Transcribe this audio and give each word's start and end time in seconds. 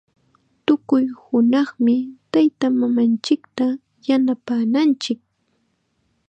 Tukuy 0.65 1.05
hunaqmi 1.21 1.95
taytamamanchikta 2.31 3.65
yanapananchik. 4.07 5.19